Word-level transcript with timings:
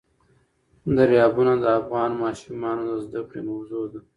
دریابونه 0.95 1.53
د 1.63 1.65
افغان 1.79 2.11
ماشومانو 2.23 2.81
د 2.89 2.91
زده 3.05 3.21
کړې 3.29 3.41
موضوع 3.51 3.83
ده. 3.91 3.99